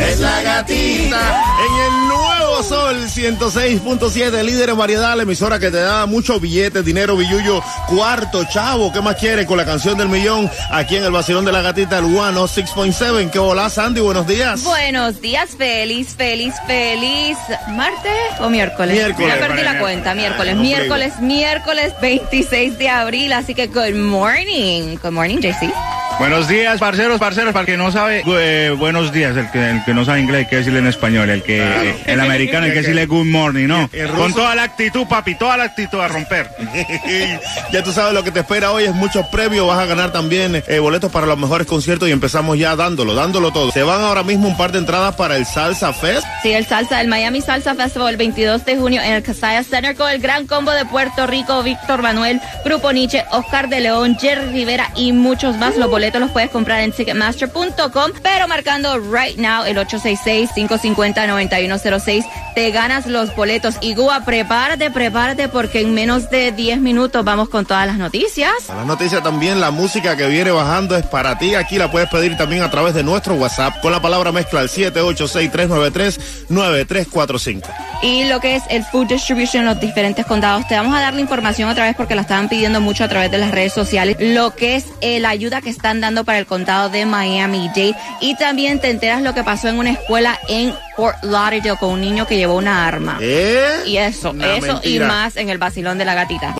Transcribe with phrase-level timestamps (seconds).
[0.00, 1.44] Es la gatita.
[1.66, 6.84] En el nuevo Sol 106.7, líder en variedad, la emisora que te da muchos billetes,
[6.84, 8.92] dinero, billullo, cuarto, chavo.
[8.92, 10.50] ¿Qué más quieres con la canción del millón?
[10.70, 13.30] Aquí en el vacilón de la gatita, el 106.7.
[13.30, 14.00] ¿Qué volá, Sandy?
[14.00, 14.62] Buenos días.
[14.64, 17.36] Buenos días, feliz, feliz, feliz.
[17.68, 18.94] ¿Martes o miércoles?
[18.94, 19.34] Miércoles.
[19.34, 23.32] Ya perdí la cuenta, miércoles, Ah, miércoles, miércoles 26 de abril.
[23.32, 24.96] Así que good morning.
[25.02, 25.72] Good morning, JC.
[26.18, 29.84] Buenos días, parceros, parceros, para el que no sabe, eh, buenos días, el que, el
[29.84, 31.94] que no sabe inglés, hay que decirle en español, el que, Claro.
[32.06, 33.88] el americano, hay que decirle good morning, ¿no?
[33.92, 36.50] El Con toda la actitud, papi, toda la actitud a romper.
[37.72, 39.66] ya tú sabes lo que te espera hoy, es mucho previo.
[39.68, 43.52] Vas a ganar también eh, boletos para los mejores conciertos y empezamos ya dándolo, dándolo
[43.52, 43.70] todo.
[43.70, 46.26] Se van ahora mismo un par de entradas para el Salsa Fest.
[46.42, 49.94] Sí, el salsa, el Miami Salsa Festival el 22 de junio en el Casaya Center
[49.94, 54.48] con el gran combo de Puerto Rico, Víctor Manuel, Grupo Nietzsche, Oscar de León, Jerry
[54.52, 55.76] Rivera y muchos más.
[55.76, 63.06] Los boletos los puedes comprar en Ticketmaster.com, pero marcando right now el 866-550-9106 te ganas
[63.06, 63.76] los boletos.
[63.80, 68.52] Y Gua, prepárate, prepárate porque en menos de 10 minutos vamos con todas las noticias.
[68.68, 71.54] Las noticias también, la música que viene bajando es para ti.
[71.54, 74.68] Aquí la puedes pedir también a través de nuestro WhatsApp con la palabra mezcla al
[74.68, 77.62] 786-393-9345.
[78.02, 80.66] y lo que es el food distribution en los diferentes condados.
[80.68, 83.30] Te vamos a dar la información otra vez porque la estaban pidiendo mucho a través
[83.30, 84.16] de las redes sociales.
[84.20, 84.86] Lo que es
[85.20, 87.94] la ayuda que están dando para el condado de Miami-Dade.
[88.20, 92.00] Y también te enteras lo que pasó en una escuela en Fort Lauderdale con un
[92.00, 93.18] niño que llevó una arma.
[93.20, 93.82] ¿Eh?
[93.86, 95.04] Y eso, Una eso mentira.
[95.04, 96.54] y más en el vacilón de la gatita.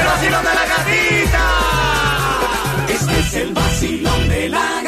[0.00, 1.48] El vacilón de la gatita.
[2.88, 4.81] Este es el vacilón de la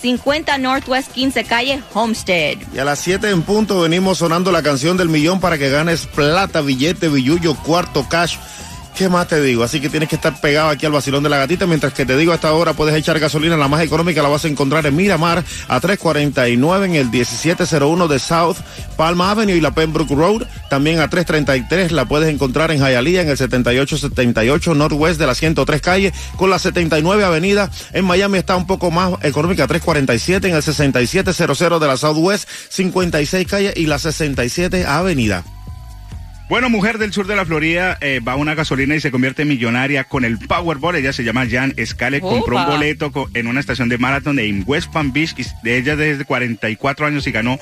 [0.00, 2.58] 50 Northwest 15 Calle, Homestead.
[2.72, 6.06] Y a las 7 en punto venimos sonando la canción del millón para que ganes
[6.06, 8.36] plata, billete, billullo, cuarto, cash.
[8.96, 9.62] ¿Qué más te digo?
[9.62, 11.66] Así que tienes que estar pegado aquí al vacilón de la gatita.
[11.66, 13.54] Mientras que te digo a esta hora puedes echar gasolina.
[13.54, 18.18] La más económica la vas a encontrar en Miramar a 349 en el 1701 de
[18.18, 18.56] South
[18.96, 20.44] Palma Avenue y la Pembroke Road.
[20.70, 25.82] También a 333 la puedes encontrar en Hialeah en el 7878 Northwest de la 103
[25.82, 27.70] calle con la 79 avenida.
[27.92, 33.46] En Miami está un poco más económica 347 en el 6700 de la Southwest 56
[33.46, 35.44] calle y la 67 avenida.
[36.48, 39.42] Bueno, mujer del sur de la Florida eh, va a una gasolina y se convierte
[39.42, 40.94] en millonaria con el Powerball.
[40.94, 42.20] Ella se llama Jan Scale.
[42.20, 45.34] Compró un boleto en una estación de maratón en West Palm Beach.
[45.36, 47.58] Y de ella desde 44 años y ganó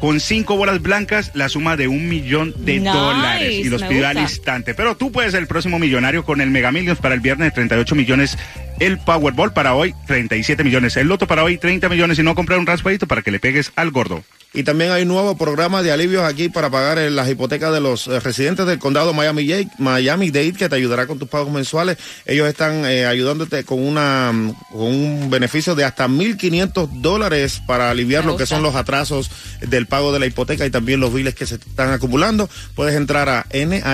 [0.00, 3.54] con cinco bolas blancas la suma de un millón de Nice, dólares.
[3.64, 4.74] Y los pidió al instante.
[4.74, 7.94] Pero tú puedes ser el próximo millonario con el Mega Millions para el viernes 38
[7.94, 8.36] millones.
[8.80, 10.96] El Powerball para hoy 37 millones.
[10.96, 12.18] El Loto para hoy 30 millones.
[12.18, 14.24] Y no comprar un raspadito para que le pegues al gordo.
[14.56, 18.06] Y también hay un nuevo programa de alivios aquí para pagar las hipotecas de los
[18.06, 21.98] eh, residentes del condado Miami-Dade Miami Dade, que te ayudará con tus pagos mensuales.
[22.24, 27.90] Ellos están eh, ayudándote con, una, mm, con un beneficio de hasta 1.500 dólares para
[27.90, 29.30] aliviar Me lo que son los atrasos
[29.60, 32.48] del pago de la hipoteca y también los biles que se están acumulando.
[32.74, 33.84] Puedes entrar a nhssfr.org,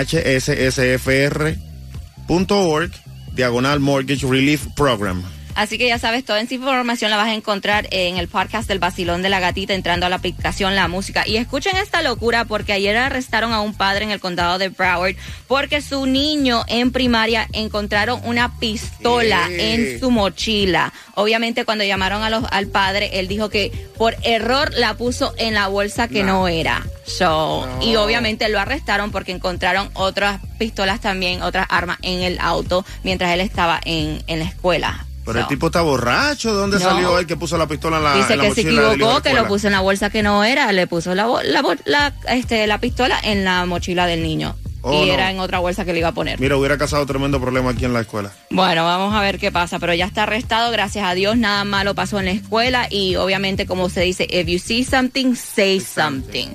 [3.34, 5.24] diagonal Mortgage Relief Program.
[5.54, 8.78] Así que ya sabes, toda esa información la vas a encontrar en el podcast del
[8.78, 11.24] Basilón de la Gatita, entrando a la aplicación La Música.
[11.26, 15.16] Y escuchen esta locura, porque ayer arrestaron a un padre en el condado de Broward,
[15.48, 20.92] porque su niño en primaria encontraron una pistola en su mochila.
[21.14, 25.54] Obviamente, cuando llamaron a los, al padre, él dijo que por error la puso en
[25.54, 26.82] la bolsa que no, era.
[27.04, 32.84] So, Y obviamente lo arrestaron porque encontraron otras pistolas también, otras armas en el auto
[33.02, 35.06] mientras él estaba en, en la escuela.
[35.24, 36.52] Pero el tipo está borracho.
[36.52, 36.84] ¿De dónde No.
[36.84, 39.34] salió él que puso la pistola en la, Dice en la que se equivocó, que
[39.34, 42.78] lo puso en la bolsa que no era, le puso la, la, la, este, la
[42.78, 44.56] pistola en la mochila del niño.
[44.84, 45.14] Oh, y no.
[45.14, 46.40] era en otra bolsa que le iba a poner.
[46.40, 48.32] Mira, hubiera causado tremendo problema aquí en la escuela.
[48.50, 51.94] Bueno, vamos a ver qué pasa, pero ya está arrestado, gracias a Dios, nada malo
[51.94, 56.48] pasó en la escuela y obviamente como se dice, if you see something, say something.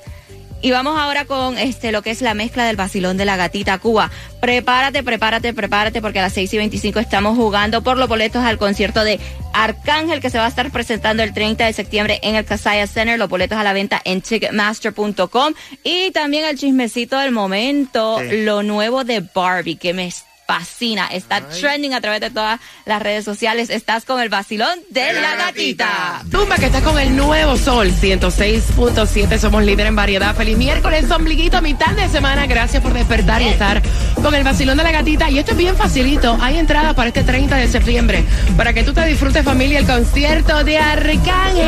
[0.61, 3.77] Y vamos ahora con este lo que es la mezcla del vacilón de la gatita
[3.77, 4.09] Cuba.
[4.41, 8.57] Prepárate, prepárate, prepárate, porque a las 6 y 25 estamos jugando por los boletos al
[8.57, 9.19] concierto de
[9.53, 13.19] Arcángel que se va a estar presentando el 30 de septiembre en el Casaya Center.
[13.19, 15.53] Los boletos a la venta en ticketmaster.com.
[15.83, 20.11] Y también el chismecito del momento, lo nuevo de Barbie, que me
[20.47, 21.07] fascina.
[21.07, 23.69] Está trending a través de todas las redes sociales.
[23.69, 26.23] Estás con el vacilón de la gatita.
[26.31, 29.37] Tumba que está con el nuevo sol 106.7.
[29.37, 30.35] Somos líder en variedad.
[30.35, 32.47] Feliz miércoles, ombliguito, mitad de semana.
[32.47, 33.81] Gracias por despertar y estar
[34.15, 35.29] con el vacilón de la gatita.
[35.29, 36.37] Y esto es bien facilito.
[36.41, 38.23] Hay entradas para este 30 de septiembre
[38.55, 41.66] para que tú te disfrutes, familia, el concierto de Arcángel.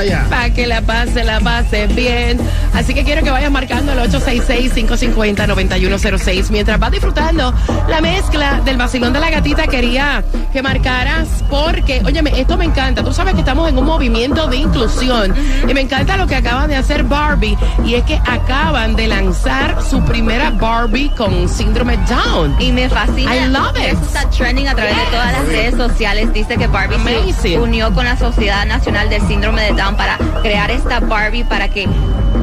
[0.00, 0.24] Vaya.
[0.30, 2.40] Para que la pase, la pase bien.
[2.72, 6.48] Así que quiero que vayas marcando el 866-550-9106.
[6.48, 7.52] Mientras vas disfrutando
[7.86, 10.24] la mezcla del vacilón de la gatita, quería
[10.54, 13.04] que marcaras porque, óyeme, esto me encanta.
[13.04, 15.34] Tú sabes que estamos en un movimiento de inclusión
[15.68, 19.82] y me encanta lo que acaba de hacer Barbie y es que acaban de lanzar
[19.82, 22.56] su primera Barbie con síndrome Down.
[22.58, 23.36] Y me fascina.
[23.36, 23.92] I love it.
[23.92, 26.32] Eso está trending a través de todas las redes sociales.
[26.32, 30.70] Dice que Barbie se unió con la Sociedad Nacional del Síndrome de Down para crear
[30.70, 31.88] esta Barbie para que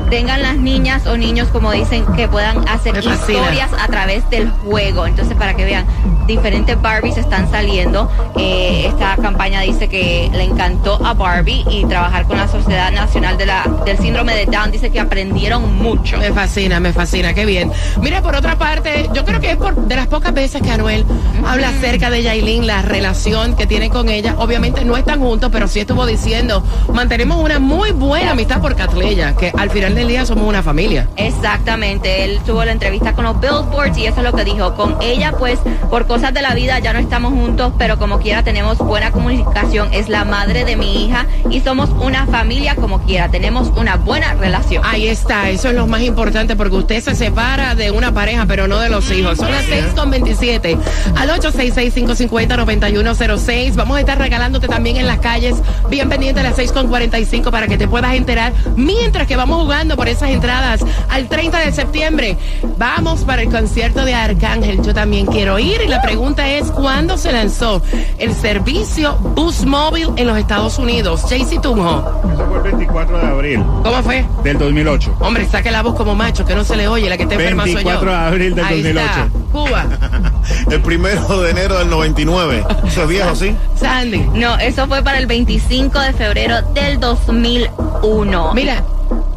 [0.09, 5.05] tengan las niñas o niños, como dicen, que puedan hacer historias a través del juego.
[5.05, 5.85] Entonces, para que vean,
[6.27, 8.09] diferentes Barbies están saliendo.
[8.37, 13.37] Eh, esta campaña dice que le encantó a Barbie y trabajar con la Sociedad Nacional
[13.37, 14.71] de la, del Síndrome de Down.
[14.71, 16.17] Dice que aprendieron mucho.
[16.17, 17.71] Me fascina, me fascina, qué bien.
[18.01, 21.05] Mira, por otra parte, yo creo que es por de las pocas veces que Anuel
[21.45, 24.35] habla acerca de Yailin, la relación que tiene con ella.
[24.37, 26.63] Obviamente no están juntos, pero sí estuvo diciendo,
[26.93, 31.07] mantenemos una muy buena amistad por Catleya, que al final del día somos una familia.
[31.15, 34.75] Exactamente, él tuvo la entrevista con los Billboards y eso es lo que dijo.
[34.75, 35.59] Con ella, pues,
[35.89, 39.93] por cosas de la vida ya no estamos juntos, pero como quiera tenemos buena comunicación.
[39.93, 43.29] Es la madre de mi hija y somos una familia como quiera.
[43.29, 44.83] Tenemos una buena relación.
[44.83, 48.67] Ahí está, eso es lo más importante porque usted se separa de una pareja, pero
[48.67, 49.37] no de los hijos.
[49.37, 50.75] Son las 6 con 27
[51.15, 53.75] al 866-550-9106.
[53.75, 57.51] Vamos a estar regalándote también en las calles, bien pendiente a las 6 con 45
[57.51, 61.71] para que te puedas enterar mientras que vamos jugando por esas entradas al 30 de
[61.71, 62.37] septiembre.
[62.79, 64.81] Vamos para el concierto de Arcángel.
[64.81, 67.81] Yo también quiero ir y la pregunta es, ¿cuándo se lanzó
[68.17, 71.23] el servicio Bus Móvil en los Estados Unidos?
[71.29, 74.25] JC Tunjo, Eso fue el 24 de abril ¿cómo fue?
[74.43, 75.17] del 2008.
[75.19, 77.63] Hombre, saque la voz como macho, que no se le oye, la que está enferma
[77.63, 77.79] soy yo.
[77.79, 79.09] 24 de abril del Ahí 2008.
[79.09, 79.29] Está.
[79.51, 79.85] Cuba,
[80.71, 82.65] El primero de enero del 99.
[82.85, 83.53] Eso es viejo, ¿sí?
[83.75, 84.19] Sandy.
[84.33, 88.53] No, eso fue para el 25 de febrero del 2001.
[88.53, 88.81] Mira,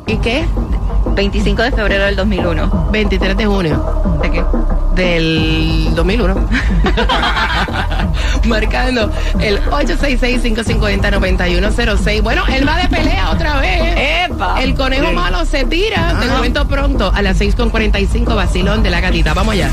[0.07, 0.45] ¿y qué?
[1.17, 2.89] 25 de febrero del 2001.
[2.93, 4.45] 23 de junio ¿De qué?
[4.95, 6.35] del 2001.
[8.45, 12.23] Marcando el 866-550-9106.
[12.23, 14.31] Bueno, él va de pelea otra vez.
[14.31, 14.63] ¡Epa!
[14.63, 16.19] El conejo malo se tira.
[16.21, 19.33] Te comento pronto a las 6.45, vacilón de la gatita.
[19.35, 19.71] Vamos allá.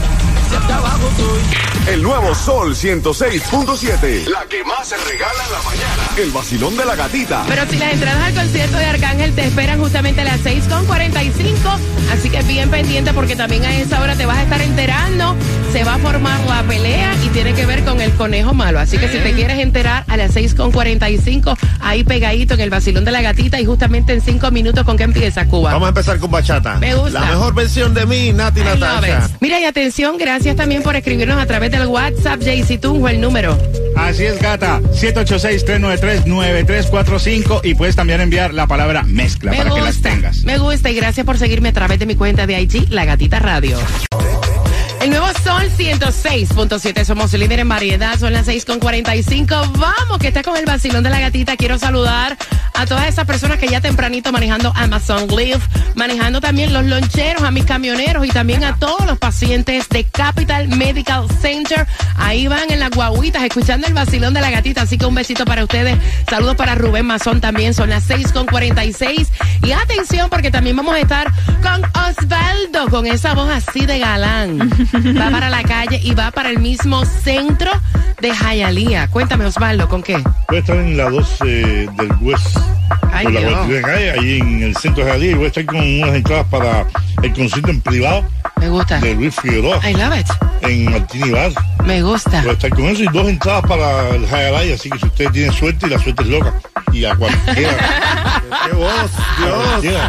[1.88, 4.28] El nuevo Sol 106.7.
[4.28, 6.04] La que más se regala en la mañana.
[6.18, 7.46] El vacilón de la gatita.
[7.48, 11.80] Pero si las entradas al concierto de Arcángel te esperan justamente a las 6.45,
[12.12, 15.36] así que bien pendiente porque también a esa hora te vas a estar enterando,
[15.72, 18.80] se va a formar la pelea y tiene que ver con el conejo malo.
[18.80, 23.12] Así que si te quieres enterar a las 6.45, ahí pegadito en el vacilón de
[23.12, 25.72] la gatita y justamente en 5 minutos con qué empieza Cuba.
[25.72, 26.76] Vamos a empezar con bachata.
[26.80, 27.22] Me gusta.
[27.22, 29.30] La mejor versión de mí, Nati Natasha.
[29.40, 33.58] Mira y atención, gracias también por escribirnos a través del WhatsApp, JC Tunjo, el número.
[33.96, 34.80] Así es, gata.
[34.94, 40.44] 786-393-9345 y puedes también enviar la palabra mezcla Me para que las gusta, tengas.
[40.44, 43.40] me gusta y gracias por seguirme a través de mi cuenta de IG, La Gatita
[43.40, 43.78] Radio.
[45.02, 49.72] El nuevo Sol 106.7, somos líder en variedad, son las 6.45.
[49.78, 51.56] Vamos, que está con el vacilón de la gatita.
[51.56, 52.36] Quiero saludar
[52.78, 55.60] a todas esas personas que ya tempranito manejando Amazon Live,
[55.96, 60.68] manejando también los loncheros, a mis camioneros y también a todos los pacientes de Capital
[60.70, 61.88] Medical Center.
[62.18, 64.84] Ahí van en las guaguitas escuchando el vacilón de la gatita.
[64.84, 65.98] Así que un besito para ustedes.
[66.30, 67.74] Saludos para Rubén Mazón también.
[67.74, 69.32] Son las 6 con 46.
[69.64, 71.32] Y atención porque también vamos a estar
[71.62, 74.70] con Osvaldo, con esa voz así de galán.
[75.20, 77.72] Va para la calle y va para el mismo centro
[78.22, 79.08] de Jayalía.
[79.10, 80.18] Cuéntame, Osvaldo, ¿con qué?
[80.48, 82.58] Voy a estar en la 12 del West,
[83.12, 83.52] Ay, por la Dios.
[83.54, 86.46] 43 calle, ahí en el centro de Jalía, y voy a estar con unas entradas
[86.50, 86.86] para
[87.24, 88.24] el concierto en privado
[88.58, 89.00] Me gusta.
[89.00, 90.28] de Luis Figueroa I love it.
[90.62, 91.52] en Martini Bar.
[91.86, 92.42] Me gusta.
[92.42, 95.32] Voy a estar con eso y dos entradas para el Jayalaya, así que si ustedes
[95.32, 96.54] tienen suerte y la suerte es loca,
[96.98, 98.42] y a cualquiera.
[98.66, 99.12] ¡Qué voz,
[99.82, 100.02] Dios!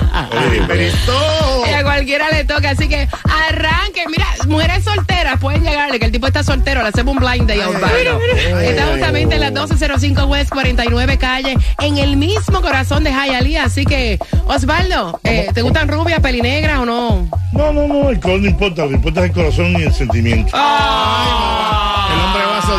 [1.63, 3.09] Oye, a cualquiera le toca, así que
[3.49, 4.05] arranque.
[4.09, 7.61] Mira, mujeres solteras pueden llegarle, que el tipo está soltero, le hacemos un blind day
[7.61, 8.21] a Osvaldo.
[8.63, 13.65] Está justamente en la 1205 West 49 calle, en el mismo corazón de Hialeah.
[13.65, 17.29] Así que, Osvaldo, eh, ¿te gustan rubias, pelinegras o no?
[17.53, 19.93] No, no, no, el color no importa, lo que importa es el corazón y el
[19.93, 20.57] sentimiento.
[20.57, 21.68] Va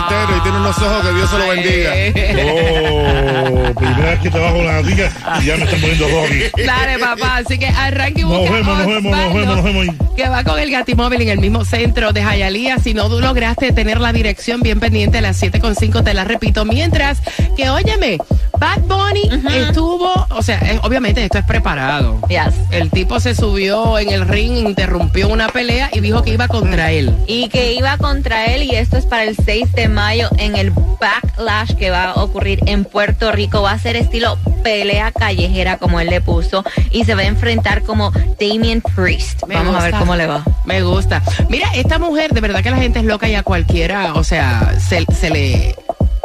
[0.09, 1.91] soltero y tiene unos ojos que Dios se lo bendiga.
[2.39, 6.27] Oh, primera vez que trabajo con la gatita y ya me están poniendo rojo.
[6.65, 7.37] Dale, papá.
[7.37, 10.15] Así que arranque y Nos busca vemos, nos vemos, nos vemos, nos vemos ahí.
[10.15, 12.77] Que va con el Gatimóvil en el mismo centro de Jayalía.
[12.79, 16.65] Si no lograste tener la dirección bien pendiente a las 7.5, te la repito.
[16.65, 17.21] Mientras
[17.55, 18.17] que, óyeme,
[18.59, 22.21] Bad Bunny estuvo, o sea, eh, obviamente esto es preparado.
[22.29, 22.55] Yes.
[22.71, 26.91] El tipo se subió en el ring, interrumpió una pelea y dijo que iba contra
[26.91, 27.13] él.
[27.27, 30.71] Y que iba contra él y esto es para el 6 de mayo en el
[30.71, 33.61] backlash que va a ocurrir en Puerto Rico.
[33.61, 37.83] Va a ser estilo pelea callejera como él le puso y se va a enfrentar
[37.83, 39.45] como Damien Priest.
[39.45, 40.45] Me Vamos a ver cómo le va.
[40.63, 41.21] Me gusta.
[41.49, 44.73] Mira, esta mujer, de verdad que la gente es loca y a cualquiera, o sea,
[44.79, 45.75] se, se le...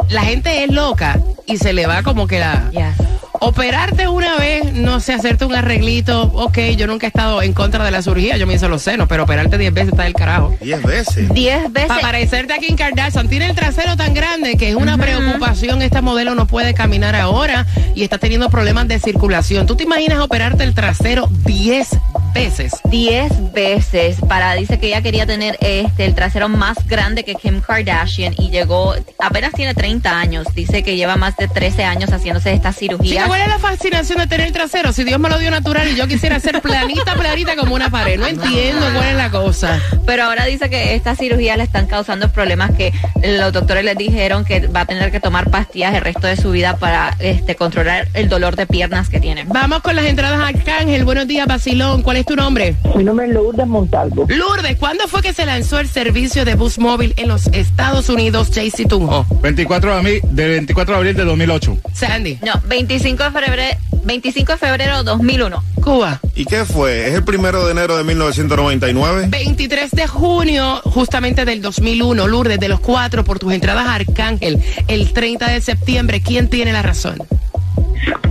[0.07, 2.69] La gente es loca y se le va como que la...
[2.71, 3.14] Yes.
[3.39, 7.83] Operarte una vez, no sé, hacerte un arreglito, ok, yo nunca he estado en contra
[7.83, 10.55] de la cirugía, yo me hice los senos, pero operarte 10 veces está del carajo.
[10.61, 11.33] Diez veces.
[11.33, 11.89] Diez veces.
[11.89, 15.81] Para parecerte a Kim Kardashian, tiene el trasero tan grande que es una preocupación.
[15.81, 19.65] Esta modelo no puede caminar ahora y está teniendo problemas de circulación.
[19.65, 21.89] ¿Tú te imaginas operarte el trasero 10
[22.35, 22.73] veces?
[22.83, 27.61] 10 veces para dice que ella quería tener este el trasero más grande que Kim
[27.61, 32.51] Kardashian y llegó apenas tiene 30 años dice que lleva más de 13 años haciéndose
[32.51, 34.91] esta cirugía Chica, ¿cuál es la fascinación de tener el trasero?
[34.91, 38.19] Si Dios me lo dio natural y yo quisiera ser planita, planita como una pared.
[38.19, 39.79] No entiendo cuál es la cosa.
[40.05, 42.91] pero ahora dice que esta cirugía le están causando problemas que
[43.23, 46.51] los doctores le dijeron que va a tener que tomar pastillas el resto de su
[46.51, 50.47] vida para este controlar el dolor de piernas que tiene Vamos con las entradas a
[50.47, 51.05] Arcángel.
[51.05, 52.01] Buenos días, Basilón.
[52.01, 52.75] ¿Cuál es tu nombre?
[52.95, 54.25] Mi nombre es Lourdes Montalvo.
[54.29, 58.51] Lourdes, ¿cuándo fue que se lanzó el servicio de bus móvil en los Estados Unidos,
[58.51, 59.25] JC Tunjo?
[59.41, 61.77] 24 de, abril, de 24 de abril de 2008.
[61.93, 66.19] Sandy, no 25 de febrero 25 de febrero 2001 Cuba.
[66.35, 67.07] ¿Y qué fue?
[67.07, 69.27] ¿Es el primero de enero de 1999?
[69.29, 74.63] 23 de junio, justamente del 2001, Lourdes, de los cuatro, por tus entradas a Arcángel,
[74.87, 77.17] el 30 de septiembre, ¿quién tiene la razón?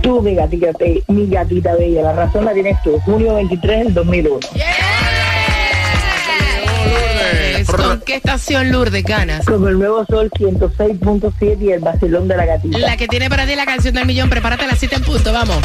[0.01, 0.67] Tú, mi gatita,
[1.07, 2.99] mi gatita bella, la razón la tienes tú.
[2.99, 4.39] Junio 23 del 2001.
[6.85, 7.67] Lourdes.
[7.67, 9.45] ¿Con qué estación Lourdes ganas?
[9.45, 12.77] Con el nuevo sol 106.7 y el vacilón de la gatita.
[12.77, 15.33] La que tiene para ti la canción del millón, prepárate a la cita en punto,
[15.33, 15.57] vamos.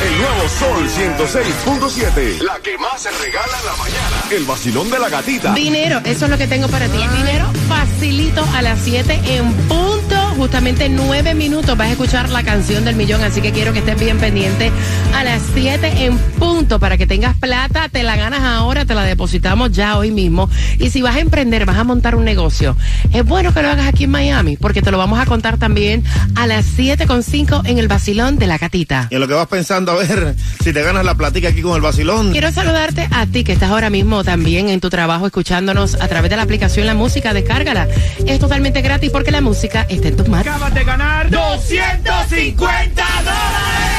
[0.00, 2.40] El nuevo Sol 106.7.
[2.42, 4.22] La que más se regala en la mañana.
[4.30, 5.54] El vacilón de la gatita.
[5.54, 6.98] Dinero, eso es lo que tengo para ti.
[7.16, 9.97] Dinero facilito a las 7 en punto.
[10.38, 13.80] Justamente en 9 minutos vas a escuchar la canción del millón, así que quiero que
[13.80, 14.70] estés bien pendiente
[15.12, 19.02] a las 7 en punto para que tengas plata, te la ganas ahora, te la
[19.02, 20.48] depositamos ya hoy mismo.
[20.78, 22.76] Y si vas a emprender, vas a montar un negocio,
[23.12, 26.04] es bueno que lo hagas aquí en Miami, porque te lo vamos a contar también
[26.36, 29.08] a las 7 con 5 en el vacilón de la gatita.
[29.10, 31.74] Y en lo que vas pensando, a ver si te ganas la platica aquí con
[31.74, 32.30] el vacilón.
[32.30, 36.30] Quiero saludarte a ti que estás ahora mismo también en tu trabajo escuchándonos a través
[36.30, 37.34] de la aplicación La Música.
[37.34, 37.88] Descárgala.
[38.24, 40.46] Es totalmente gratis porque la música está en tus manos.
[40.46, 43.98] Acabas de ganar 250 dólares.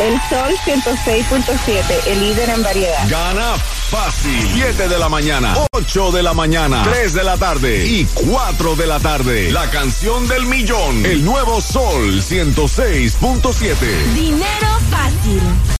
[0.00, 3.08] El sol 106.7, el líder en variedad.
[3.08, 3.54] Gana
[3.90, 4.50] fácil.
[4.52, 8.86] 7 de la mañana, 8 de la mañana, 3 de la tarde y 4 de
[8.88, 9.52] la tarde.
[9.52, 11.06] La canción del millón.
[11.06, 13.76] El nuevo Sol 106.7.
[14.14, 15.40] Dinero fácil.